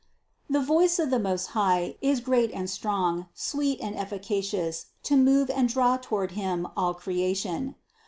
[0.49, 5.51] The voice of the Most High is great and strong, sweet and efficacious to move
[5.51, 7.75] and draw toward Him all creation.